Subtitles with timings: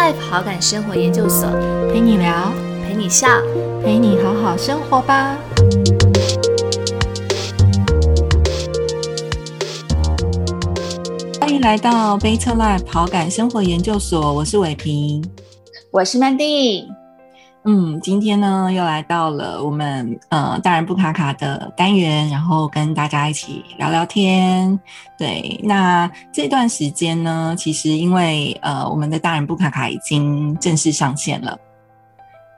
[0.00, 1.46] Life 好感生活研究所，
[1.92, 2.50] 陪你聊，
[2.82, 3.28] 陪你笑，
[3.84, 5.36] 陪你好好生活吧。
[11.38, 15.22] 欢迎来到 Better Life 好感生活研究所，我是伟平，
[15.90, 16.99] 我是 Mandy。
[17.64, 24.80] 嗯，今天呢又来到了我们呃大人不卡卡的单元，然后跟大家一起聊聊天。
[25.18, 31.58] 对，那这段时间呢，其实因为呃我们的大人不卡卡已经正式上线了，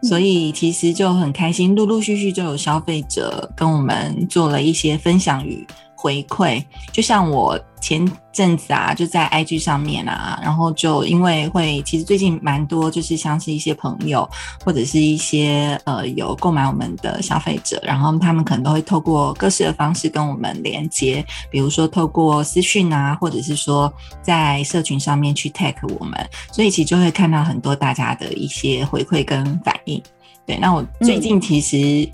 [0.04, 5.66] 所以其实就很开心，陆陆续续就有消费者跟我们做了一些分享语。
[6.02, 14.28] 回馈就像我前阵子啊，就在 IG 上面啊，然后就因为会，其实最近蛮多，就是像是一些朋友
[14.64, 23.92] 或者是一些呃有购买我们的消费者，然后他们可能都会透过各式的方式跟我们连接，比如说透过私讯啊，或者是说
[24.22, 26.18] 在社群上面去 tag 我们，
[26.50, 30.02] 所以其实就会看到很多大家的一些回馈跟反应。
[30.44, 32.10] 对，那我最近其实。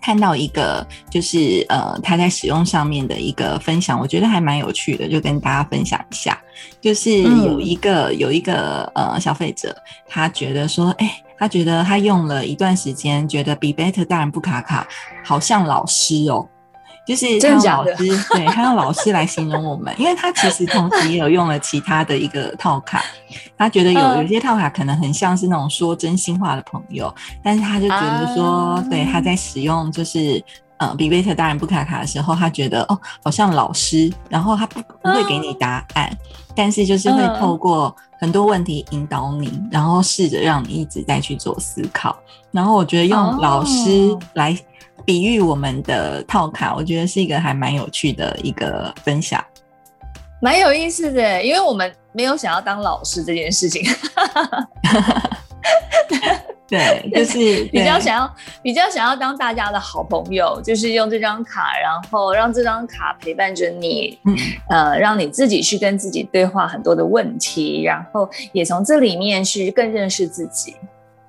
[0.00, 6.38] 看到一个就是呃他在使用上面的一个分享，我觉得还蛮有趣的，就跟大家分享一下。
[6.80, 9.76] 就是有一个有一个呃消费者，
[10.08, 14.86] 他觉得说，哎，他觉得他用了一段时间，觉得比 Better 大人不卡卡，
[15.24, 16.48] 好像老师哦。
[17.08, 17.96] 就是他用老师，
[18.34, 23.02] 对他用老师来形容我们，因为他其实同时也有用了其他的一个套卡，
[23.56, 27.10] 他觉得有有些套卡可能很像是那种说真心话的朋友，
[27.42, 30.44] 但是他就觉得说，对他在使用就是
[30.76, 36.14] 呃比贝特大人不卡卡的时候，他觉得哦好像老师，然后他不不会给你答案，
[36.54, 42.14] 但是就是会透过很多问题引导你，然后试着让你一直在去做思考，
[42.50, 44.54] 然后我觉得用老师来。
[45.08, 49.42] 比喻我们的套卡，我觉得是一个还蛮有趣的一个分享，
[50.38, 53.82] 蛮有意思的，因为我们没有想要当老师这件事情，
[56.68, 64.36] 对， 就是比较想要比较想要当大家的好朋友，就是用这张卡，然后让这张卡陪伴着你，嗯
[64.68, 70.76] 呃，让你自己去跟自己对话很多的问题，然后也从这里面去更认识自己。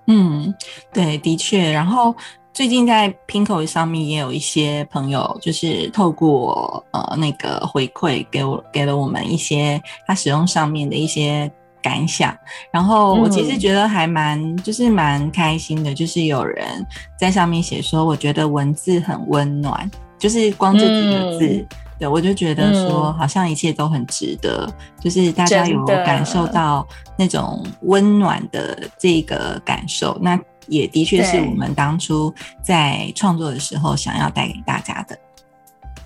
[0.07, 0.53] 嗯，
[0.91, 2.13] 对，的确，然后。
[2.59, 11.49] 最近在 Pinko 上面也有一些朋友，就是透过呃那个回馈给我给了我们一些他使用上面的一些
[11.81, 12.37] 感想，
[12.69, 16.85] 然后我其实觉得还蛮就是蛮开心的，就是有人
[17.17, 21.65] 在上面写说，我觉得文字很温暖，就是光这几个字，
[21.99, 24.67] 对我就觉得说好像一切都很值得，
[24.99, 26.87] 就是大家有感受到
[27.17, 30.39] 那种温暖的这个感受，那。
[30.67, 35.17] 也的确是我们当初在创作的时候想要带给大家的。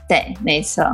[0.07, 0.85] 对，没错。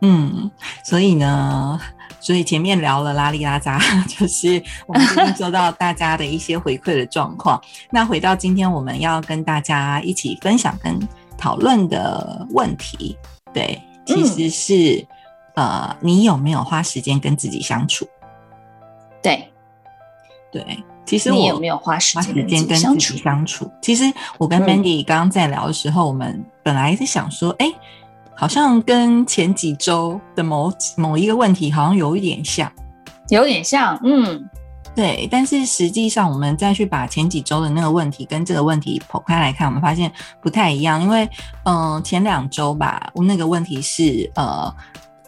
[0.00, 0.48] 嗯，
[0.84, 1.76] 所以呢，
[2.20, 7.60] 所以前面聊了拉里拉扎， 就是我们最近收到大家的一些回馈的状况。
[7.90, 10.96] 那回到今天我们要跟大家一起分享跟
[11.36, 13.16] 讨论的问题，
[13.52, 15.06] 对，其实是
[15.54, 18.06] 呃，你有没有花时间跟自己相处？
[19.22, 19.48] 对，
[20.52, 20.84] 对。
[21.04, 23.70] 其实我有没有花时间跟自己相处？
[23.80, 24.04] 其实
[24.38, 27.72] 我跟 Mandy 刚刚在聊的时候，我们本来是想说，哎，
[28.34, 32.70] 好像跟前几周的某某一个问题好像有一点像，
[33.28, 34.50] 有点像，嗯，
[34.96, 35.28] 对。
[35.30, 40.10] 但是实际上，我们再去把前几周的那个问题跟这个问题剖开来看，我们发现
[40.42, 41.00] 不太一样。
[41.00, 41.28] 因为，
[41.64, 44.74] 嗯，前两周吧，我那个问题是，呃，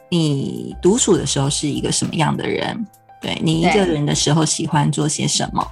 [0.09, 2.85] 你独处的时候是一个什么样的人？
[3.21, 5.67] 对你一个人的时候喜欢做些什么？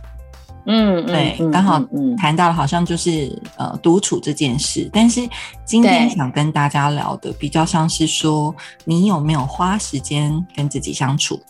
[0.68, 1.80] 嗯，对，刚好
[2.18, 5.20] 谈到了好像就是呃独处这件事，但是
[5.64, 8.52] 今天想跟大家聊的比较像是说，
[8.84, 11.40] 你有没有花时间跟自己相处？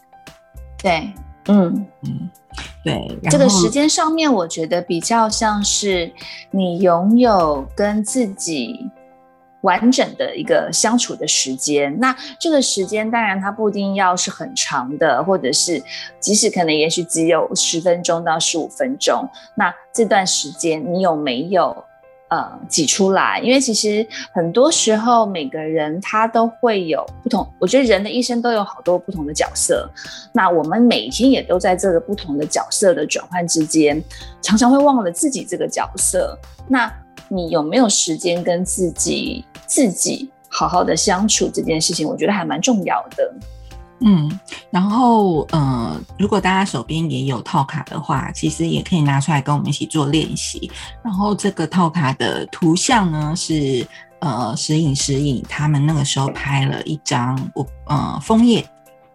[0.77, 1.11] 对，
[1.49, 2.31] 嗯嗯，
[2.85, 6.13] 对，这个时间上面，我觉得比较像是
[6.51, 8.91] 你拥有跟自己。
[9.63, 15.83] 完整的一个相处的时间，那这个时间当然它不一定要是很长的，或者是
[16.21, 21.75] 即使可能也许只有十分钟到十五分钟，那这段时间你有没有
[22.29, 23.41] 呃挤出来？
[23.41, 29.91] 因为其实很多时候每个人他都会有不同，我觉得人的一生都有好多不同的角色，
[30.33, 34.03] 那我们每天也都在这个不同的角色的转换之间，
[34.41, 36.39] 常常会忘了自己这个角色。
[36.69, 36.93] 那
[37.29, 39.45] 你有没有时间跟自己？
[39.69, 43.35] 自己好好的相处这件事情，我觉得还蛮重要的。
[44.01, 44.41] 嗯，
[44.71, 50.71] 然后呃，如果大家手边也有套卡的话，其实也可以拿出来跟我们一起做练习。
[51.03, 53.87] 然后这个套卡的图像呢，是
[54.21, 58.69] 呃时影时影他们那个时候拍了一张我呃枫叶，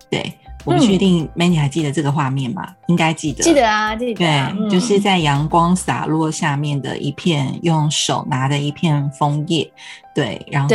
[0.10, 0.34] 对
[0.64, 2.68] 我不确定 Mandy 还记得这个画面吗？
[2.88, 4.20] 应该记得，记得啊，记得。
[4.20, 9.72] 对，就是在阳光洒落下面的一片，用手拿的一片枫叶。
[10.14, 10.70] 对，然后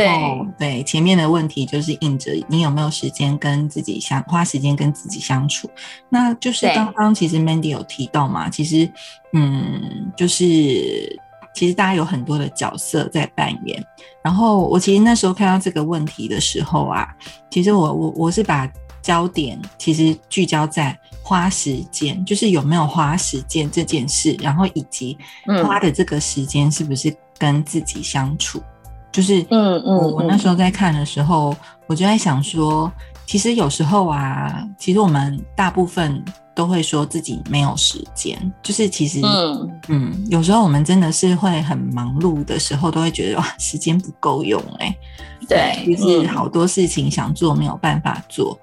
[0.57, 5.69] 对前面的问题就是印着你有没有时间跟自己相花时间跟自己相处。
[6.09, 8.89] 那就是刚刚其实 Mandy 有提到嘛，其实
[9.33, 11.17] 嗯，就是
[11.53, 13.81] 其实大家有很多的角色在扮演。
[14.23, 17.07] 然后我其实那时候看到这个问题的时候啊，
[17.49, 18.69] 其实我我我是把。
[19.01, 25.17] 焦点其实聚焦在花时间，就是有没有花时间这件事，然后以及
[25.63, 28.61] 花的这个时间是不是跟自己相处，
[29.11, 31.55] 就是嗯嗯，我那时候在看的时候，
[31.87, 32.91] 我就在想说，
[33.25, 36.23] 其实有时候啊，其实我们大部分
[36.55, 39.79] 都会说自己没有时间，就是其实嗯。
[39.89, 44.95] 嗯，有时候我们真的是会很忙碌的时候，都会觉得哇，时间不够用哎，
[45.47, 48.57] 对，就是好多事情想做没有办法做。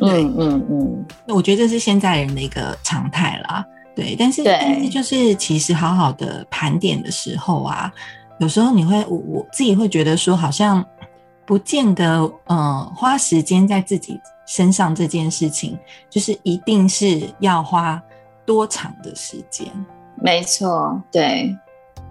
[0.00, 3.64] 嗯嗯嗯，那我觉得这是现在人的一个常态啦。
[3.94, 7.92] 对，但是但是就是其实好好的盘点的时候啊，
[8.38, 10.84] 有时候你会我我自己会觉得说，好像
[11.46, 15.78] 不见得呃花时间在自己身上这件事情，
[16.10, 18.02] 就是一定是要花
[18.44, 19.66] 多长的时间。
[20.16, 21.56] 没错，对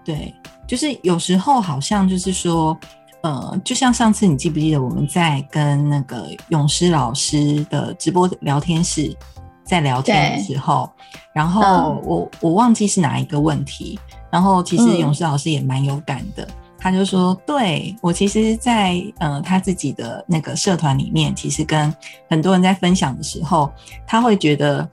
[0.05, 0.33] 对，
[0.65, 2.77] 就是有时候好像就是说。
[3.23, 9.15] 呃，就像上次你记不记得我们在跟那个勇师老师的直播聊天室
[9.63, 10.89] 在聊天的时候，
[11.33, 13.97] 然后我我忘记是哪一个问题，
[14.29, 16.45] 然后其实勇士老师也蛮有感的，
[16.77, 21.95] 他就说，对我其实，在呃他自己的那个社团里面，其实跟
[22.29, 23.71] 很多人在分享的时候，
[24.05, 24.85] 他会觉得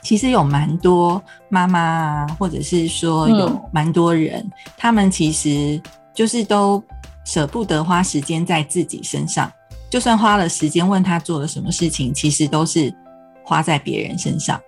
[0.00, 5.82] 其实有蛮多妈妈啊，或者是说有蛮多人，他们其实
[6.14, 6.80] 就是都。
[7.24, 9.50] 舍不得花时间在自己身上，
[9.90, 12.94] 就算花了时间问他做了什么事情，其实都是
[13.42, 14.60] 花在别人身上。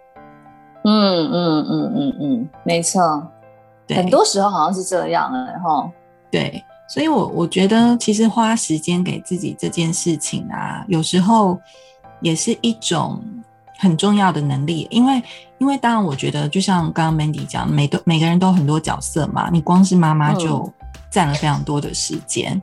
[0.84, 3.00] 嗯嗯嗯嗯嗯，没错，
[3.88, 5.90] 很多时候好像是这样的哈。
[6.30, 11.58] 对，所以我我觉得其实花时间给自己这件事情啊，有时候
[12.20, 13.20] 也是一种
[13.78, 15.22] 很重要的能力，因为
[15.58, 20.72] 因为当然我觉得就像刚刚 Mandy 讲，每个每个人都很多角色嘛，你光是妈妈就。
[21.10, 22.60] 占了非常多的时间，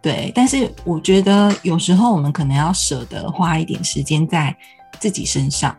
[0.00, 4.54] 对，但是我觉得有时候我们可能要舍得花一点时间在
[4.98, 5.76] 自己身上，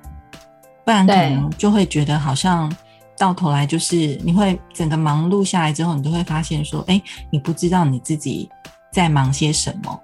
[0.86, 2.74] 不然可能就会觉得好像
[3.18, 8.50] 到头来就是你会整个忙碌下来之后，你都会发现说，哎，你不知道你自己
[8.92, 10.00] 在忙些什么，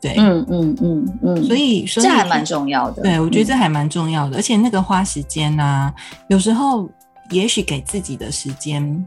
[0.00, 5.92] 对，嗯嗯嗯嗯，所以这还蛮重要的，对我觉得这还蛮重要的，而且那个花时间呢，
[6.28, 6.88] 有时候
[7.30, 9.06] 也许给自己的时间。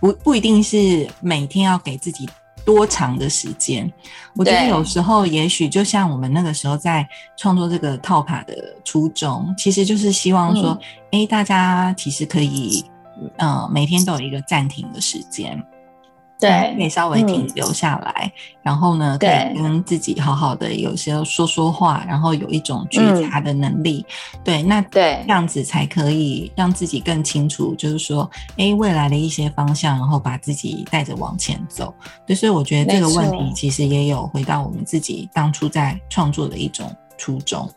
[0.00, 2.28] 不不一定是每天要给自己
[2.64, 3.90] 多长的时间，
[4.34, 8.54] 我觉得有时候也许就像我们那个时候在创作这个套卡的
[8.84, 10.78] 初衷，其实就是希望说，
[11.10, 12.84] 哎，大家其实可以，
[13.36, 15.62] 呃，每天都有一个暂停的时间。
[16.40, 18.32] 对，可以稍微停留下来，
[18.62, 24.04] 然后呢，可以跟自己好好的有些说说话，然后有一种觉察的能力。
[24.42, 31.94] 对，那对这样子才可以让自己更清楚，就是说，哎，未来的一些方向，然后把自己带着往前走。
[32.34, 37.68] 所以我觉得这个问题其实也有回到我们自己当初在创作的一种初衷。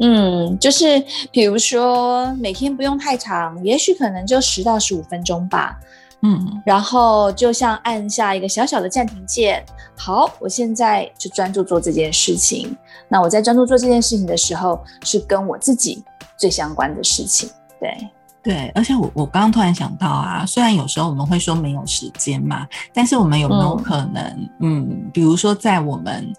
[0.00, 5.76] 嗯，就是比如说每天不用太长，也许可能就十到十五分钟吧。
[6.22, 9.64] 嗯，然后就像按下一个小小的暂停键。
[9.96, 12.76] 好，我现在就专注做这件事情。
[13.08, 16.02] 那我在专注做这件事情的时候，是跟我自己
[16.36, 17.48] 最相关的事情。
[17.80, 18.10] 对
[18.42, 26.32] 对，而且我我刚刚突然想到啊，虽然有时候我们会说没有时间嘛，但是我们有没有可能，嗯，比如说在我们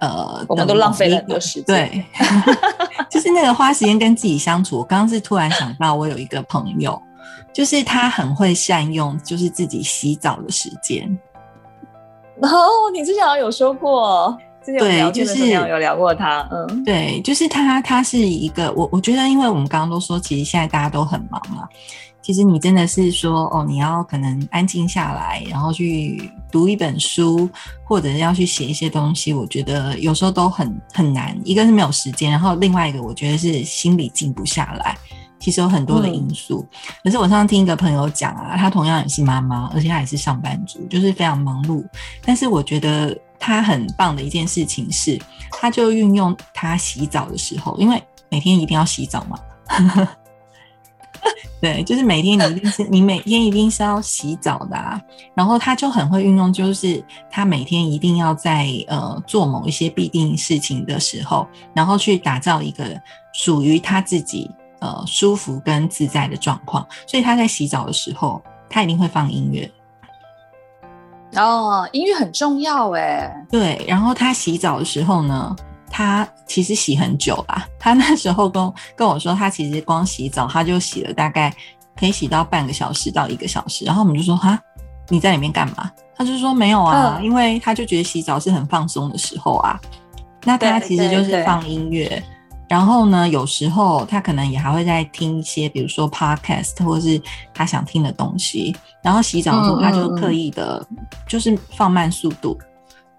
[0.00, 1.64] 呃，我们都浪费了很多时间。
[1.64, 2.04] 对，
[3.10, 4.78] 就是那个花时间跟自己相处。
[4.78, 7.00] 我刚刚是突然想到，我有一个朋友。
[7.52, 11.06] 就是他很会善用，就是自己洗澡的时间。
[12.40, 12.58] 然后
[12.92, 16.46] 你之前好像有说过，之前聊天的时候有聊过他。
[16.52, 21.66] 嗯，对，就是他，他是一个我，我觉得，因为我们刚刚都说，其实现在大家都很忙嘛。
[22.20, 27.48] 其实你真的是说，哦，你要可能安静下来，然后去读一本书，
[27.84, 31.40] 或者要去写一些东西，我觉得有时候都很很难。
[31.44, 34.98] 一个是没有时间，然后另外一个我觉得是心里静不下来。
[35.46, 36.66] 其实有很多的因素，
[37.04, 41.84] 可是我上次听一个朋友讲啊，她同样也是妈妈，而且她也是上班族，就是非常忙碌。
[42.24, 45.16] 但是我觉得她很棒的一件事情是，
[45.52, 49.38] 她就运用她洗澡的时候，因为每天一定要洗澡嘛。
[51.60, 55.00] 对，就是每天你一定是 你每天一定是要洗澡的啊，
[55.32, 57.00] 然后他就很会运用，就是
[57.30, 63.00] 他每天一定要在呃做某一些必定事情的时候，然后去打造一个
[63.32, 64.50] 属于他自己
[64.80, 69.70] 呃舒服跟自在的状况，所以他在洗澡的时候，他一定会放音乐。
[71.34, 73.46] 哦，音乐很重要哎。
[73.50, 75.54] 对，然后他洗澡的时候呢，
[75.90, 77.66] 他其实洗很久啦。
[77.78, 81.52] 他那时候跟跟我说，他其实光洗澡他就洗了大概
[81.98, 83.84] 可以洗到半个小时到一个小时。
[83.84, 84.58] 然后我们就说哈，
[85.08, 85.90] 你在里面干嘛？
[86.16, 89.78] 他就说没有啊，因为他就觉得洗澡是很放松的时候啊。
[90.44, 92.22] 那他其实就是放音乐。
[92.68, 97.20] 然后呢，有时候他可能也还会在听一些，比如说 podcast 或者是
[97.54, 98.74] 他想听的东西。
[99.02, 100.84] 然后洗澡的时候，他就刻意的，
[101.28, 102.58] 就是放慢速度，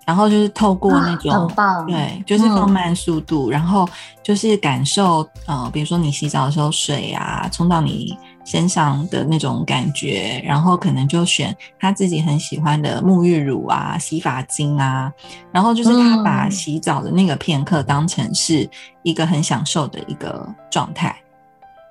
[0.05, 3.87] 然后就是透过那种，很棒，对，就是放慢速度，然后
[4.21, 8.17] 就是感受，呃，比如说你洗澡的时候，水啊冲到你。
[8.47, 15.11] 身上的那种感觉，然后可能就选他自己很喜欢的沐浴乳啊、洗发精啊，
[15.51, 18.67] 然后就是他把洗澡的那个片刻当成是
[19.03, 21.13] 一个很享受的一个状态。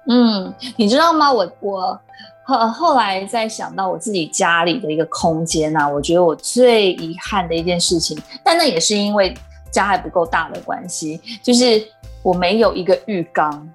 [0.08, 1.30] 嗯，你知道吗？
[1.30, 2.00] 我我
[2.46, 9.36] 后后来在想到我自己家里的一个空间啊，我觉得我最遗憾的一件事情，但那也是因为
[9.70, 11.86] 家还不够大的关系，就是
[12.22, 13.68] 我没有一个浴缸。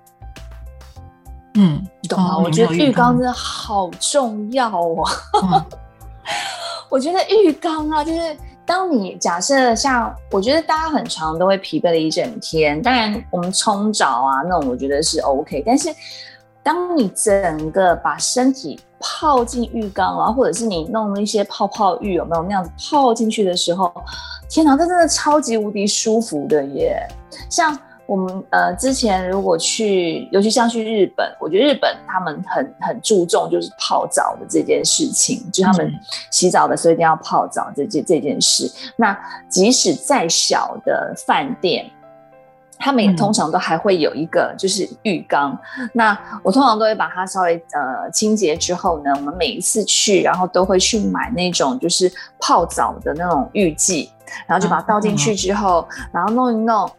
[1.55, 2.37] 嗯，你懂吗？
[2.37, 5.03] 我觉得浴缸真的好重要哦。
[6.89, 12.81] 我觉得浴缸啊，就是当你假设像，我觉得大家很长都会疲惫了一整天。
[12.81, 15.63] 当然，我们冲澡啊那种，我觉得是 OK。
[15.65, 15.89] 但是，
[16.61, 23.91] 当你整个把身体泡进浴缸啊，或者是你弄了一些泡泡浴，有没有那样子泡进去的时候？
[24.49, 27.07] 天哪，这真的超级无敌舒服的耶！
[27.49, 27.77] 像。
[28.07, 35.89] 我们呃之前如果去，尤其像去日本，我觉得日本他们很很注重就是泡澡的这件事情，就他们
[36.29, 38.69] 洗澡的时候一定要泡澡这件这件事。
[38.97, 39.17] 那
[39.47, 41.89] 即使再小的饭店，
[42.77, 45.57] 他们也通常都还会有一个就是浴缸。
[45.93, 54.11] 那我通常都会把它稍微呃清洁之后呢，我们每一次去，然后都会去买那种就是泡澡的那种浴剂，
[54.47, 56.91] 然后就把它倒进去之后，然后弄一弄。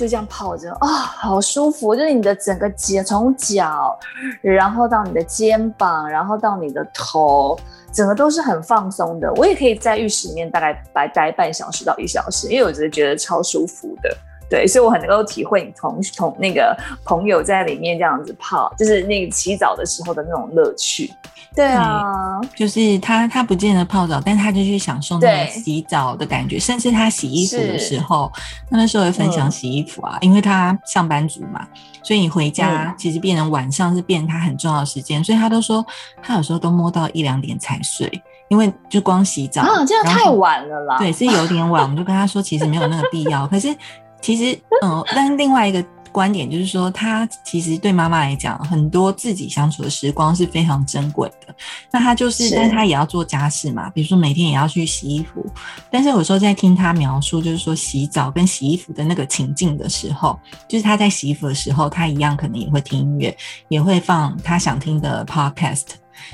[0.00, 1.94] 就这样泡着啊，好舒服！
[1.94, 3.94] 就是你的整个脚，从脚，
[4.40, 7.54] 然后到你的肩膀，然后到你的头，
[7.92, 9.30] 整个都是很放松的。
[9.34, 14.16] 我也可以在浴室里面大概白待半小时到一小时，因为我只是觉得超舒服的。
[14.50, 21.10] 对，所以我很能够体会你同同那个朋友在里面这样子泡，就是那个洗澡的时候的那种乐趣。
[21.54, 28.30] 对啊，就是他他不见得泡澡，但他就去享受那个洗澡的感觉，甚至他洗衣服的时候，
[28.70, 31.66] 他那时候也分享洗衣服啊，因为他上班族嘛，
[32.04, 35.84] 所以你回家其实变成晚上是变成他很重要的时间，所以他都说
[36.22, 38.08] 他有时候都摸到一两点才睡，
[38.48, 40.98] 因为就光洗澡啊，这样太晚了啦。
[40.98, 43.74] 对，是有点晚，我们就跟他说其实没有那个必要，可是
[44.20, 45.84] 其实嗯，但是另外一个。
[46.12, 51.54] 观点就是说，他其实对妈妈来讲，很多自己相处的时光是非常珍贵的。
[51.88, 55.46] 那他就是，但是他也要做家事嘛，比如说每天也要去洗衣服。
[55.88, 60.36] 但是有时候在听他描述，就是说洗澡跟洗衣服的那个情境的时候，
[60.66, 63.36] 就是他在洗衣服的时候，他一样可能也会听音乐，
[63.68, 65.84] 也会放他想听的 podcast，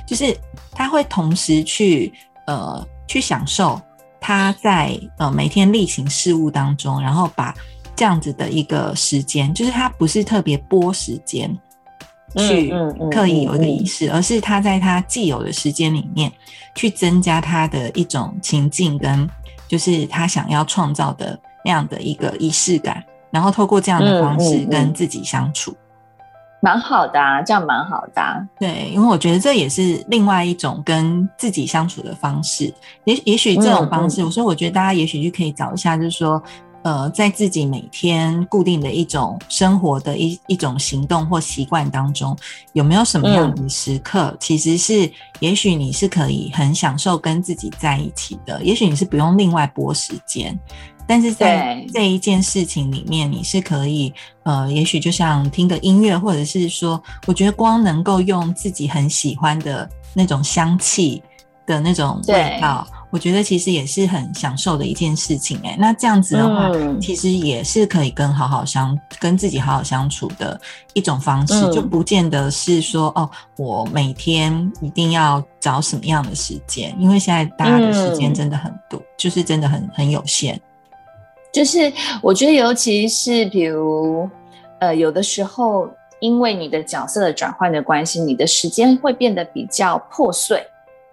[0.07, 0.35] 就是
[0.73, 2.11] 他会同时去
[2.47, 3.79] 呃去享受
[4.23, 7.55] 他在呃每天例行事务当中，然后把。
[7.97, 11.51] 这样子的一个时间，就是他不是特别拨时间
[12.37, 12.71] 去
[13.11, 16.31] 刻意有一个仪式，而是他在他既有的时间里面
[16.75, 19.27] 去增加他的一种情境，跟
[19.67, 25.75] 就是他想要创造的那样的一个仪式感，然后透过这样的方式跟自己相处，
[26.61, 28.47] 蛮好的啊，这样蛮好的。
[28.61, 32.71] 对，因为我觉得这也是另外一种跟自己相处的方式。
[33.05, 36.43] 也也许这种方式，所以我觉得大家也许就可以找一下，就是说。
[36.87, 42.37] 呃，在自己每天固定的一种生活的一一种行动或习惯当中，
[42.75, 50.57] 有没有什么样的时刻，其实是也许你是可以很享受跟自己在一起的，也许你是不用另外拨时间，
[51.09, 54.15] 但是在这一件事情里面，你是可以
[54.45, 61.21] 呃，也许就像听个音乐，或者是说，我觉得光能够用自己很喜欢的那种香气
[61.67, 62.87] 的那种味道。
[63.17, 66.71] 我觉得其实也是很享受的一件事情哎，那这样子的话，
[67.01, 70.61] 其实也是可以跟好好相跟自己好好相处的
[70.93, 80.61] 一种方式，就不见得是说哦，我每天一定要找什么样的时间，因为现在大家的时间真的很多，就是真的很很有限。
[81.51, 84.29] 就是我觉得，尤其是比如
[84.79, 85.89] 呃，有的时候
[86.21, 90.63] 因为你的角色的转换的关系，你的时间会变得比较破碎，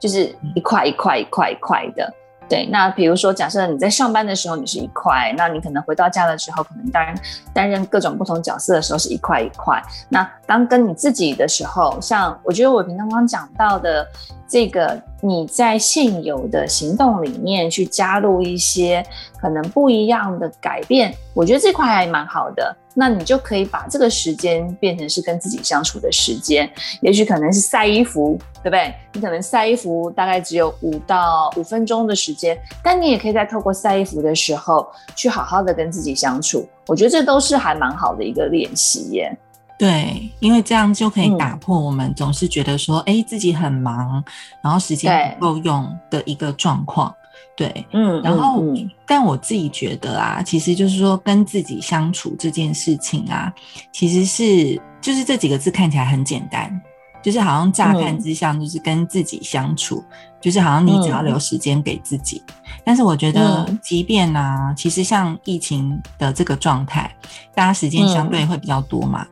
[0.04, 2.14] 就是一块一块一块一块的。
[2.50, 7.16] 对，那比如说，假设你在上班的时候你是一块，那你可能回到家的时候，可能当然
[7.54, 9.82] 担任各种不同角色的时候是一块一块。
[10.10, 14.06] 那当跟你自己的时候，像我觉得我平常刚讲到的
[14.46, 19.02] 这个，你在现有的行动里面去加入一些
[19.40, 22.76] 可能不一样的改变，我觉得这块还蛮好的。
[22.94, 26.70] 那你就可以把这个时间变成是跟自己相处的时间，
[27.02, 28.94] 也许可能是晒衣服，对不对？
[29.14, 36.68] 你可能晒衣服大概只有五到五分钟的时间，但你也可以在透过晒衣服的时候去好好的跟自己相处。
[36.86, 39.36] 我觉得这都是还蛮好的一个练习耶。
[39.84, 44.24] 对，因为这样就可以打破我们总是觉得说，哎，自己很忙，
[44.62, 47.14] 然后时间不够用的一个状况。
[47.54, 48.64] 对，嗯，然后，
[49.06, 53.54] 但我自己觉得啊，其实就是说跟自己相处这件事情啊，
[53.92, 56.82] 其实是就是这几个字看起来很简单，
[57.22, 60.02] 就是好像乍看之下就是跟自己相处，
[60.40, 62.42] 就是好像你只要留时间给自己。
[62.86, 67.14] 但是我觉得，即便呢，其实像疫情的这个状态，
[67.54, 69.28] 大家时间相对会比较多嘛。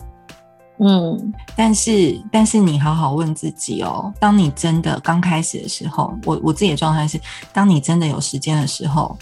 [0.83, 7.21] 嗯，但是但是你好好问自己哦，当你真的刚开始的时候，我我自己的状态是，
[7.53, 9.15] 当你真的有时间的时候，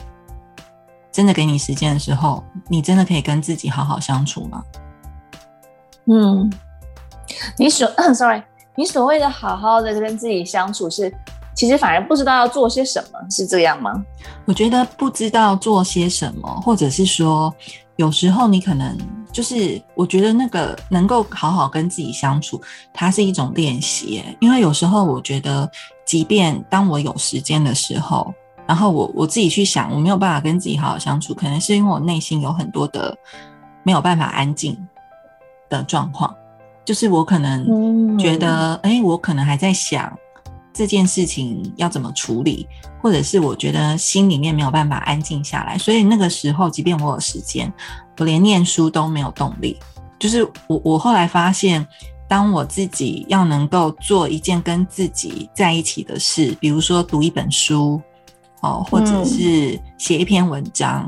[1.11, 4.63] 真的给你时间的时候，你真的可以跟自己好好相处吗？
[6.05, 6.49] 嗯，
[7.57, 7.85] 你所
[8.15, 8.41] sorry，
[8.77, 11.13] 你所谓的好好的跟自己相处是，
[11.53, 13.91] 其实反而不知道要做些什么，是这样吗？
[14.45, 17.53] 我觉得不知道做些什么，或者是说。
[17.97, 18.97] 有时候你可能
[19.31, 22.59] 就是，我觉得那个能够好好跟自己相处，
[22.93, 24.23] 它是一种练习。
[24.39, 25.69] 因为有时候我觉得，
[26.05, 28.33] 即便当我有时间的时候，
[28.67, 33.15] 然后我我自己去想，我没有办法跟自己好好相处，可能是因为我内心有很多的
[33.83, 34.77] 没有办法安静
[35.69, 36.35] 的状况，
[36.83, 40.11] 就是我可能觉得，哎，我可能还在想。
[40.71, 42.65] 这件事情要怎么处理，
[43.01, 47.73] 或者是我觉得心里面没有办法安静下来，所以那个时候，即便我有时间，
[48.19, 49.79] 我连念书都没有动力。
[50.19, 51.87] 就是我，我后来发现，
[52.27, 58.01] 当我自己要能够做一件跟自己在一起的事，比如说读一本书，
[58.61, 61.07] 哦，或者是写一篇文章，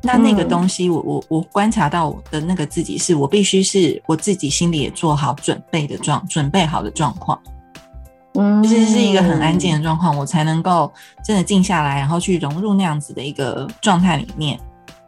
[0.00, 7.36] 那那个东西，我我我观察到我的那个自己，是我必须是我自己心里也做好准备的状，准备好的状况。
[8.34, 10.92] 嗯其实是一个很安静的状况，我才能够
[11.24, 14.56] 真的静下来，然后去融入那样子的一个状态里面，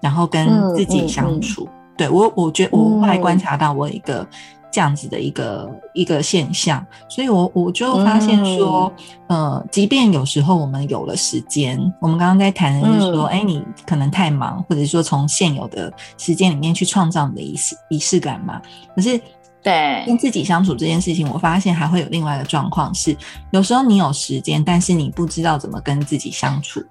[0.01, 1.69] 然后跟自己相处。
[1.97, 4.27] 对我，我觉得我后来观察到我一个
[4.73, 8.91] 这样子的一个一个现象，所以我我就发现说，
[9.27, 18.61] 呃，即便有时候我们有了时间，我们刚刚在谈的就是说，哎，你可能太忙，或者说从现有的时间里面去创造你的仪式仪式感嘛，
[18.95, 19.21] 可是。
[19.63, 23.15] 对，跟自己相处这件事情，我发现还会有另外一个状况是，
[23.51, 26.83] 有时候你有时间，但是你不知道怎么跟自己相处。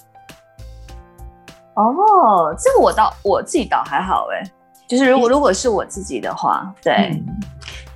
[1.75, 4.43] 哦，这个我倒我自己倒还好哎，
[4.88, 7.21] 就是如果如果是我自己的话，对，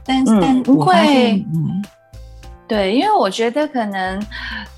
[0.06, 1.84] 但但不会，嗯，
[2.68, 4.26] 对，因为我觉得可能，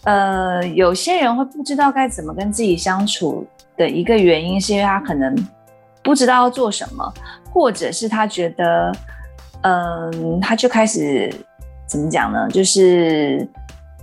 [0.03, 3.45] 呃，有些人会不知道该怎么跟自己相处
[3.77, 5.35] 的一个原因，是因为他可能
[6.03, 7.13] 不知道要做什么，
[7.51, 8.91] 或者是他觉得。
[9.67, 11.33] 嗯，他就开始
[11.87, 12.47] 怎么讲呢？
[12.51, 13.49] 就是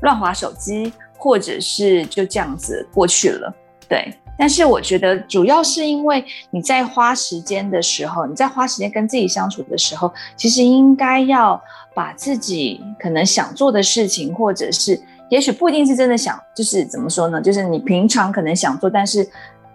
[0.00, 3.54] 乱划手机，或者是就这样子过去了。
[3.88, 11.62] 对，但是我觉得主要是因为你在花时间的时候，你在花时间跟自己相处的时候，其实应该要
[11.94, 15.00] 把自己可能想做的事情，或者是
[15.30, 17.40] 也许不一定是真的想，就是怎么说呢？
[17.40, 19.24] 就是你平常可能想做，但是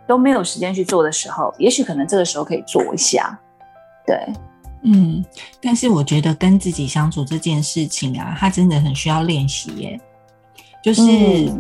[0.06, 3.40] 都没有时间去做的时候，也许可能这个时候可以做一下。
[4.06, 4.20] 对。
[4.84, 5.24] 嗯，
[5.62, 9.98] 但是我觉得跟自己相处这件事情啊，它真的很需要练习耶。
[10.88, 11.02] 就是，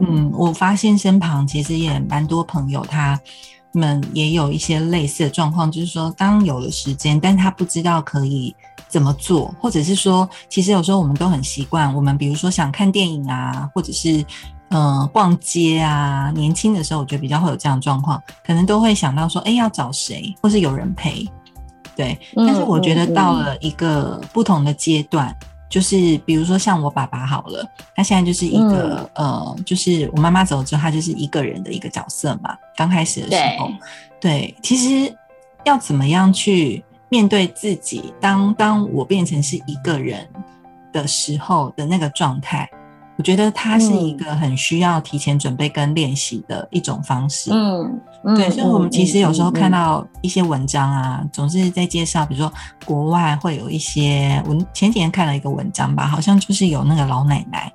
[0.02, 3.20] 嗯，我发现身旁其实也蛮多朋友，他
[3.74, 8.56] 们也有一些类似的状况，就是说，当有了时间，但他不知道可以
[8.88, 14.24] 怎么做，或者是说，其实有时候我们都很习惯，我们比如说想看电影啊，或者是
[14.70, 21.28] 嗯逛街啊，年轻的时候我觉得比较会有这样的状况，可能都会想到说，哎，要找谁，或是有人陪。
[21.98, 25.36] 对，但是我觉得到了一个不同的阶段，
[25.70, 32.56] 就是比如说像我爸爸好了，他现在就是一个呃，就是我妈妈走了之后，他就是一个人的一个角色嘛。
[32.76, 33.70] 刚开始的时候，
[34.20, 35.14] 对，其实
[35.66, 40.28] 要怎么样去面对自己，当当我变成是一个人
[40.94, 42.70] 的时候的那个状态，
[43.18, 47.50] 我觉得它是一个很需要提前准备跟练习的一种方式。
[47.52, 48.00] 嗯，
[48.36, 52.54] 对，所以我们其实有时候看嗯到一些文章啊，总是在介绍，比如说
[52.86, 57.74] 国外会有一些，我前几天看了一个文章吧，好像就是有那个老奶奶，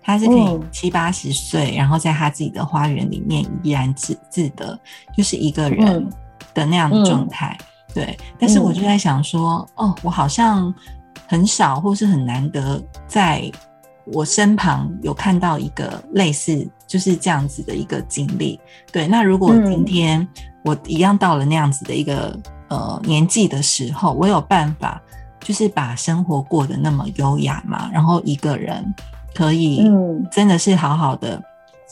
[0.00, 0.62] 她是可以嗯。
[0.72, 4.78] 七八十岁，然后在她自己的花园里面怡然自自得，
[5.14, 6.10] 就是一个人嗯
[6.54, 7.56] 的那样的状态。
[7.92, 10.72] 对，但是我就在想说，哦，我好像
[11.26, 13.50] 很少或是很难得在
[14.12, 18.58] 我身旁有看到一个类似就是这样子的一个经历。
[18.92, 20.26] 对，那如果嗯今天
[20.64, 25.00] 我一样到了那样子的一个呃年纪的时候，我有办法
[25.40, 28.94] 就是把生活过得那么优雅嘛，然后一个人
[29.34, 31.42] 可以嗯真的是好好的。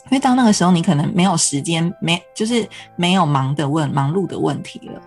[0.09, 5.01] 因为到那个时候，你可能没有时间，没就是没有忙的问忙碌的问题了。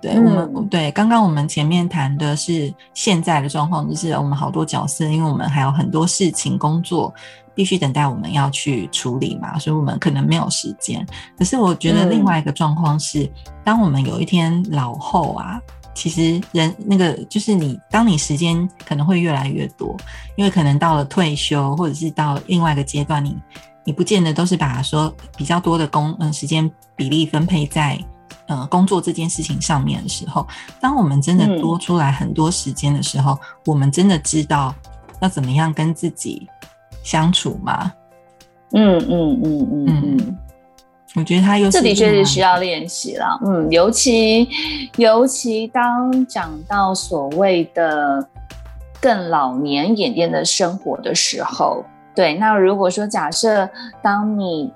[0.00, 7.12] 对、嗯我们，对刚刚我们前面谈的是现在的状况，就是我们好多角色，因为我们还有很多事情工作
[7.54, 11.06] 必须等待我们要去处理嘛，所以我们可能没有时间。
[11.36, 13.30] 可是我觉得嗯另外一个状况是，
[13.62, 15.60] 当我们有一天老后啊，
[15.94, 19.94] 其实人那个就是你，当你时间可能会越来越多，
[20.36, 23.36] 因为可能到了退休，或者是到另外一个阶段，你
[23.84, 27.98] 你不见得都是把说比较多的工嗯时间比例分配在
[28.46, 30.46] 呃工作这件事情上面的时候，
[30.80, 34.74] 当我们真的嗯多出来很多时间的时候，我们真的知道
[35.20, 36.48] 要怎么样跟自己
[37.02, 37.92] 相处吗？
[38.72, 40.38] 嗯嗯嗯嗯嗯，
[41.16, 43.26] 我觉得他又是这的确另外是需要练习了。
[43.44, 44.48] 嗯，尤其
[44.96, 48.24] 尤其当讲到所谓的
[49.00, 53.68] 更老年演练的生活的时候，对，那如果说假设
[54.00, 54.72] 当你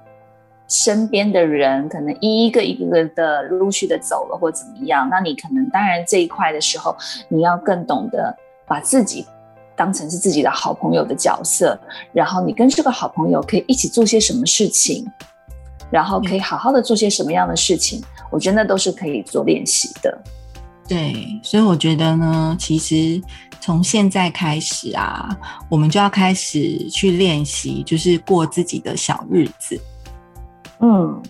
[0.74, 6.96] 身边的人可能一个一个个的陆续的走了或怎么样，那你可能当然这一块的时候，
[7.28, 9.24] 你要更懂得把自己
[9.76, 11.78] 当成是自己的好朋友的角色，
[12.12, 15.06] 然后你跟这个好朋友可以一起做些什么事情，
[15.92, 20.18] 然后可以好好的做些什么样的事情，我觉得那都是可以做练习的。
[20.88, 23.22] 对，所以我觉得呢，其实
[23.60, 25.28] 从现在开始啊，
[25.68, 29.80] 我们就要开始去练习，就是过自己的小日子。
[30.80, 31.22] 嗯，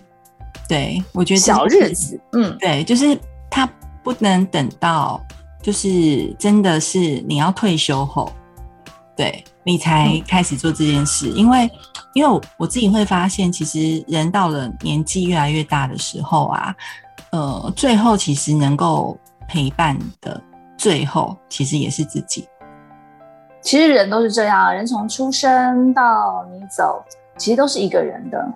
[0.67, 3.17] 对我觉得小日子，嗯对，就是
[3.49, 3.69] 他
[4.03, 5.21] 不能等到，
[5.61, 8.31] 就是真的是你要退休后，
[9.15, 11.69] 对你才嗯开始做这件事，因为
[12.13, 16.75] 因为我我自己会发现，其实人到了年纪越来越大的时候啊，
[17.31, 20.41] 呃，最后其实能够陪伴的，
[20.77, 22.47] 最后其实也是自己。
[23.61, 27.03] 其实人都是这样，人从出生到你走，
[27.37, 28.47] 其实都是一个人的。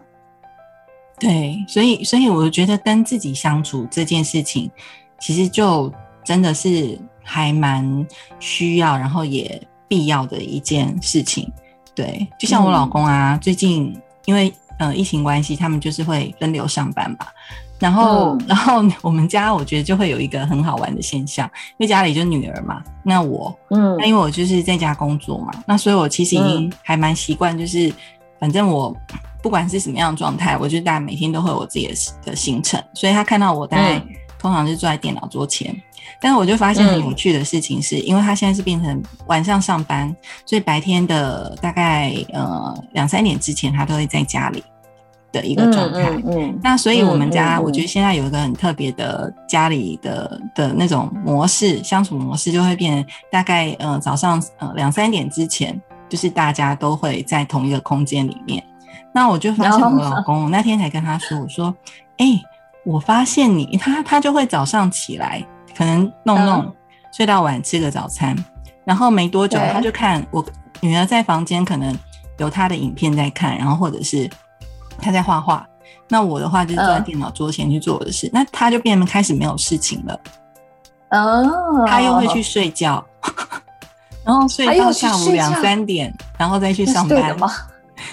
[1.19, 4.71] 对，所以所以我觉得跟自己相处这件事情，
[5.19, 5.91] 其实就
[6.23, 8.07] 真的是还蛮
[8.39, 11.51] 需要，然后也必要的一件事情。
[11.93, 13.93] 对，就像我老公啊，最近
[14.25, 17.27] 因为呃疫情关系，他们就是会分流上班吧。
[17.77, 27.91] 然后，嗯然后我们家我觉得就会有一个很好玩的现象，因为家里就女儿嘛，那我嗯那因为我就是在家工作嘛，那所以我其实已经还蛮习惯，就是、
[28.37, 28.95] 反正我
[29.41, 31.93] 不管是什么样的状态，我就大概每天都会有我自己的
[32.25, 34.07] 的行程，所以他看到我大概、嗯
[34.41, 35.75] 通常是坐在电脑桌前，
[36.21, 44.63] 但是我就发现很有趣的事情是，因为他现在是变成晚上上班，所以白天的大概呃两三点之前，他都会在家里
[45.33, 46.09] 的一个状态。
[46.11, 58.63] 嗯嗯那所以我们家，我觉得现在有一个很特别的家里的的那种模式，相处模式就会变成大概呃早上呃两三点之前，就是大家都会在同一个空间里面。
[59.13, 61.75] 那我就发现我老公我那天才跟他说，我说，
[62.17, 62.39] 哎、
[62.85, 65.45] 我发现你 他他就会早上起来，
[65.77, 66.73] 可能弄弄、嗯。
[67.11, 68.35] 睡到晚吃个早餐，
[68.85, 70.45] 然后没多久他就看我
[70.79, 71.97] 女儿在房间可能
[72.37, 74.29] 有她的影片在看，然后或者是
[75.01, 75.65] 她在画画。
[76.07, 77.03] 那我的话就是坐在嗯。
[77.03, 80.19] 电脑桌前去做我的事，那他就变得开始没有事情了，
[81.09, 83.03] 哦，他又会去睡觉，
[84.23, 87.37] 然后睡到下午两三点，然后再去上班。
[87.39, 87.51] 吗？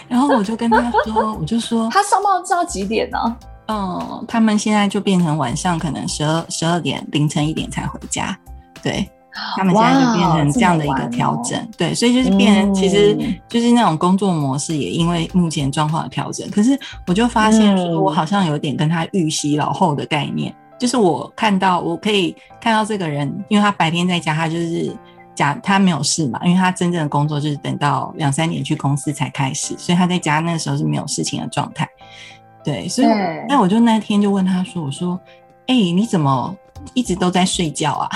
[0.08, 3.36] 然后我就跟他说，我就说，他上班到几点呢？
[3.68, 8.38] 嗯，他们现在就变成晚上可能十二十二点凌晨一点才回家，
[8.82, 9.08] 对。
[9.54, 13.14] 他们现在就变成这样的一个调整，对，所以就是变成，嗯其实
[13.46, 16.48] 就是那种工作模式也因为目前状况的调整。
[16.48, 24.90] 可是我就发现我好像有点跟他预习老后的概念，就是我看到我可以看到这个人，因为他白天在家，他就是
[25.36, 31.88] 假他没有事嘛，因为他真正的工作就是等到两三点去公司才开始，所以他在家那个时候是没有事情的状态。
[32.64, 33.06] 对，所以
[33.48, 35.20] 那我就那天就问他说：“我说，
[35.68, 36.52] 哎、你怎么
[36.94, 38.08] 一直都在睡觉啊？”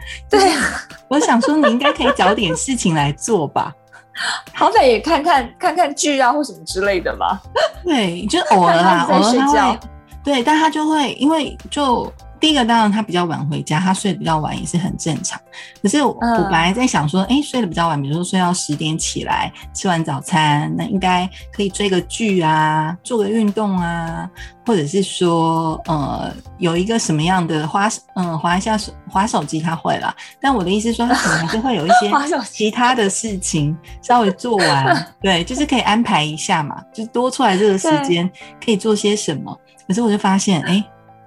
[0.30, 0.62] 对啊，
[1.08, 3.74] 我想说，你应该可以找点事情来做吧。
[4.54, 7.38] 好歹也看看看看剧啊，或什么之类的嘛。
[7.82, 9.78] 对，就偶尔啦，偶尔他会，
[10.22, 12.10] 对，但他就会因为就。
[12.44, 15.40] 第一个当然他比较晚回家，他睡得比较晚也是很正常。
[15.82, 24.28] 可是我本来在想说，哎，睡得比较晚，比如说睡到十点起来，吃完早餐，那应该可以追个剧啊，做个运动啊，
[24.66, 30.14] 或者是说，呃，有一个什么样的花，嗯，划一下手，划手机他会了。
[30.38, 32.12] 但我的意思说，他可能还是会有一些
[32.52, 38.30] 其他的事情稍微做完， 对，就是可以安排一下嘛，就多出来这个时间
[38.62, 39.58] 可以做些什么。
[39.88, 40.84] 可是我就发现，哎。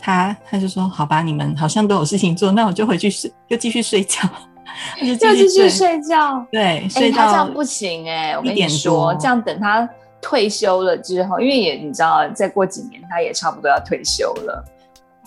[0.07, 4.21] 他他就说：“好吧，你们好像都有事情做，那我就回去睡，就继续睡觉，
[5.19, 6.41] 就继续睡觉。
[6.49, 9.87] 对，睡他这样不行哎，我跟你说，这样等他
[10.21, 14.63] 退休了之后，因为也你知道，再过几年他也差不多要退休了。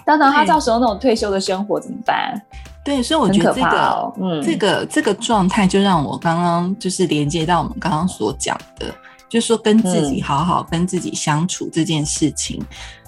[0.03, 2.41] 当然，他到时候那种退休的生活怎么办？
[2.83, 8.87] 对，所以我觉得这个，嗯，这个这个状态就让我刚刚就是连接到我们刚刚所讲的，
[9.29, 12.59] 就是说跟自己好好跟自己相处这件事情。”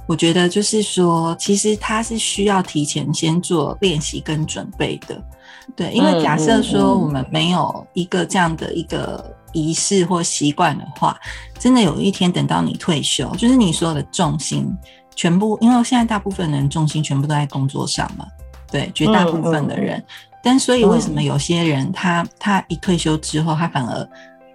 [0.06, 5.22] 我觉得就是说，其实他是需要提前先做练习跟准备的，
[5.76, 11.16] 对，因为假设说我们没有一个这样的一个仪式或习惯的话，
[11.58, 14.68] 真的有一天等到你退休，就是你所有的重心
[15.14, 18.26] 全部，因为现在大部分人重心全部都在工作上嘛，
[18.70, 20.04] 对，绝大部分的人，
[20.42, 24.08] 但所以为什么有些人他他一退休之后，他反而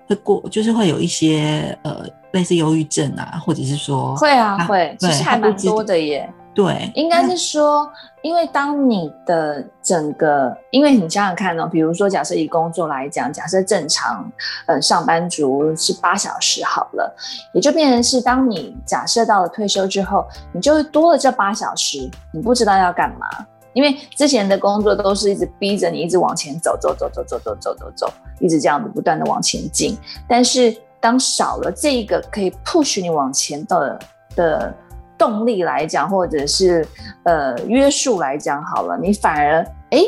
[0.08, 2.06] 会过，就是会有一些呃。
[2.38, 6.32] 类似忧郁症啊，或者是说会啊会，其实还蛮多的耶。
[6.54, 7.88] 对，应该是说，
[8.24, 14.32] 因为当你的整个，因为你想想看哦，比如说假设以工作来讲，假设正常，
[14.66, 17.16] 嗯，上班族是八小时好了，
[17.54, 23.28] 也就变成是当你假设到了退休之后，你就会多了这八小时，你不知道要干嘛，
[23.74, 29.98] 因为之前的工作都是一直逼着你一直往前走走走走走走走走走，一直这样子不断的往前进，
[30.28, 30.76] 但是。
[31.08, 34.00] 当少了这一个可以 push 你往前的
[34.36, 34.74] 的
[35.18, 36.86] 动力来讲，或者是
[37.24, 40.00] 呃约束来讲，好了，你反而哎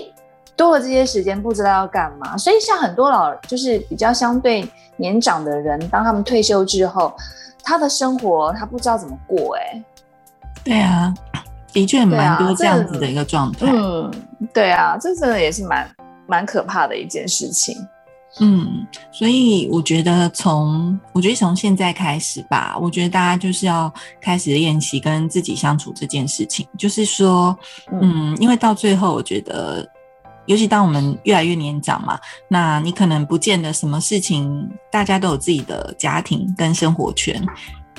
[0.57, 2.35] 多了这些时间，不知道要干嘛。
[2.35, 7.15] 所以像很多老就是比较相对年长的人，当他们退休之后，
[7.63, 9.81] 他的生活他不知道怎么过，哎，
[10.65, 11.13] 对啊，
[11.71, 13.67] 的确蛮多这样子的一个状态。
[13.71, 14.11] 嗯，
[14.53, 15.89] 对啊，这真的也是蛮
[16.27, 17.77] 蛮可怕的一件事情。
[18.39, 26.65] 嗯，所以我觉得从我觉得从现在开始吧，我觉得大家就是要开始练习跟自己相处这件事情。
[26.77, 27.57] 就是说，
[28.01, 29.85] 嗯，因为到最后，我觉得，
[30.45, 37.43] 尤其当我们越来越年长嘛，那你可能不见得什么事情，大家都有自己的家庭跟生活圈。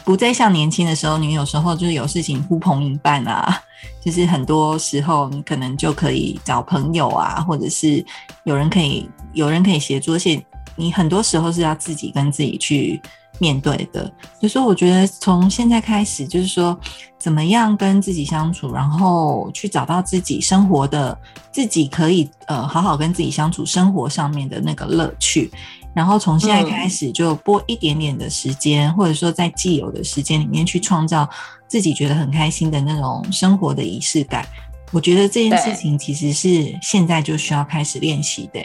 [0.04, 3.60] 不再像年轻的时候，你有时候就是有事情呼朋引伴啊，
[4.04, 8.04] 就是很多时候你可能就可以找朋友啊，或者是
[8.44, 10.42] 有人可以有人可以协助，而且
[10.76, 13.00] 你很多时候是要自己跟自己去
[13.38, 14.02] 面对的。
[14.40, 16.78] 所以说，我觉得从现在开始，就是说
[17.18, 21.16] 怎么样跟自己相处，然后去找到自己生活的
[21.52, 25.50] 自己可以呃好好跟自己相处生活上面的那个乐趣。
[25.92, 31.28] 然后从现在开始就拨一点点的时间，或者说在既有的时间里面去创造
[31.66, 34.46] 自己觉得很开心的那种生活的仪式感。
[34.92, 38.60] 我觉得这件事情其实是现在就需要开始练习的，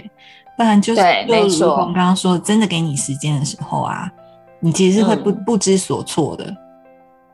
[0.55, 4.11] 不然就是就如同刚刚说，真的给你时间的时候啊，
[4.59, 6.55] 你其实是会不不知所措的。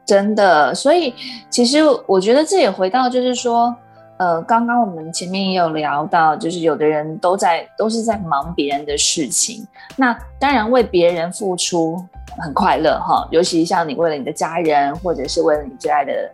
[0.05, 1.13] 真的，所以
[1.49, 3.75] 其实我觉得这也回到就是说。
[4.21, 11.97] 呃，刚刚我们前面也有聊到，就是有的人都在都是在忙别人的事情，那当然为别人付出
[12.37, 16.31] 很快乐哈，尤其像你为了你的家人，或者是为了你最爱的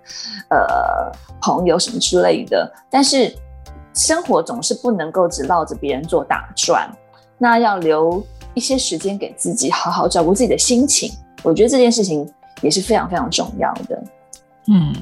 [0.49, 1.09] 呃
[1.41, 3.33] 朋友什么之类的，但是
[3.93, 6.91] 生活总是不能够只绕着别人做打转，
[7.37, 8.21] 那要留
[8.53, 11.09] 一些时间给自己，好好照顾自己的心情，
[11.41, 12.29] 我觉得这件事情
[12.61, 14.03] 也是非常非常重要的。
[14.67, 14.93] 嗯，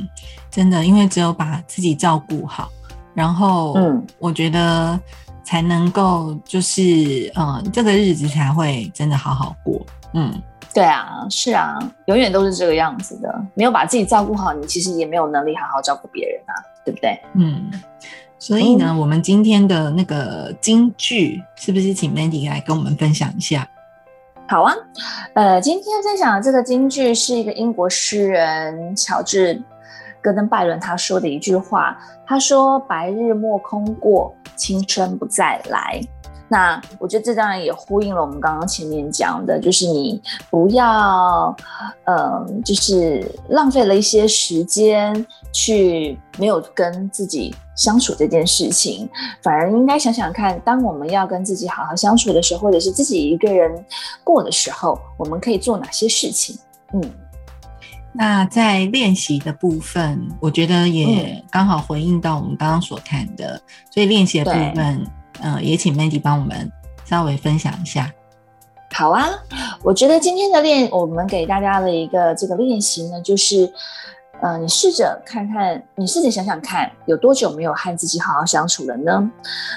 [0.52, 2.70] 真的，因为只有把自己照顾好。
[3.14, 5.00] 然后，嗯，我觉得
[5.44, 9.86] 才能够，就是，嗯，这个日子才会真的好好过。
[10.14, 10.34] 嗯，
[10.74, 13.34] 对啊，是啊，永远都是这个样子的。
[13.54, 17.18] 没有把自己照顾好，你其实也没有能力好好照顾别人啊，对不对？
[17.36, 17.72] 嗯，
[18.38, 23.66] 所以呢，我们今天的那个金句，是不是请 Mandy 来跟我们分享一下？
[24.48, 24.72] 好啊，
[25.34, 29.60] 呃，今天分享的这个金句是一个英国诗人乔治。
[30.22, 36.00] 戈登拜伦他说的一句话，他说：“白日莫空过，青春不再来。”
[36.48, 41.56] 那我觉得这当然也呼应了我们刚刚前面讲的，就是你不要，
[42.06, 49.10] 嗯，就是浪费了一些时间去没有跟自己相处这件事情，
[49.42, 53.84] 反而应该想想看，当我们要跟自己好好相处的时候，或者是自己一个人
[54.26, 56.58] 过的时候，我们可以做哪些事情？
[56.94, 57.02] 嗯。
[58.18, 63.62] 那在练习的部分，我觉得也刚好回应到我们刚刚所谈的，
[63.92, 65.06] 所以练习的部分，
[65.42, 66.72] 呃，也请 Mandy 帮我们
[67.04, 68.10] 稍微分享一下。
[68.94, 69.28] 好啊，
[69.84, 73.70] 我觉得今天的练，我们给大家的一个这个练习呢，就是，
[74.42, 79.32] 呃，你试着看看，你试着想想看，有多久没有和自己好好相处了呢？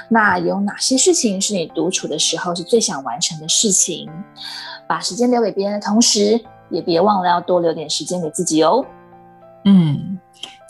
[0.08, 4.10] 那有哪些事情是你独处的时候是最想完成的事情？
[4.88, 6.40] 把时间留给别人的同时。
[6.70, 8.84] 也别忘了要多留点时间给自己哦。
[9.64, 10.18] 嗯，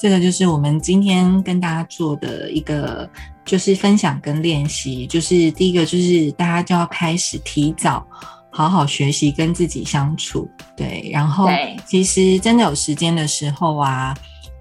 [0.01, 3.11] 这个就是我们今天跟大家做的一个，
[3.45, 5.09] 就是分享跟练习。
[5.09, 8.07] 就是第一个，就是大家就要开始提早
[8.59, 10.51] 好好学习跟自己相处。
[10.77, 11.49] 对，然后
[11.87, 14.13] 其实真的有时间的时候啊，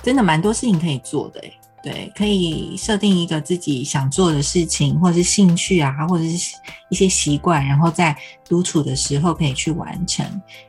[0.03, 1.41] 真的蛮多事情可以做的
[1.81, 6.55] 对，可以设定一个自己想做的事情，或者是兴趣啊，或者是
[6.89, 8.15] 一些习惯，然后在
[8.47, 10.23] 独处的时候可以去完成。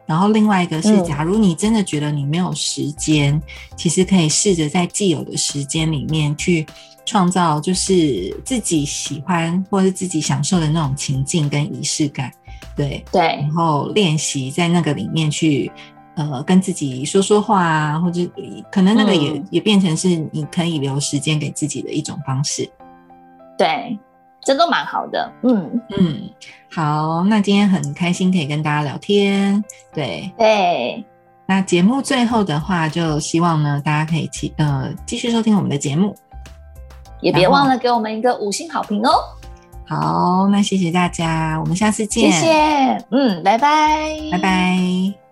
[0.06, 3.38] 然后另外一个是，假如你真的觉得你没有时间，
[3.76, 6.64] 其实可以试着在既有的时间里面去
[7.04, 12.32] 创造，就是自己喜欢或是自己享受的那种情境跟仪式感。
[12.78, 15.70] 对对，然后练习在那个里面去。
[16.20, 18.20] 呃，跟自己说说话啊，或者
[18.72, 22.68] 可能那个也也变成是你可以留时间给自己的一种方式。
[23.56, 23.96] 对，
[24.42, 25.32] 这都蛮好的。
[25.44, 26.28] 嗯嗯，
[26.72, 29.62] 好，那今天很开心可以跟大家聊天。
[29.94, 31.04] 对对，
[31.46, 36.12] 那节目最后的话，就希望呢大家可以继呃继续收听我们的节目，
[37.20, 39.12] 也别忘了给我们一个五星好评哦。
[39.88, 42.30] 好，那谢谢大家，我们下次见。
[42.30, 45.27] 谢谢，嗯，拜拜，拜拜。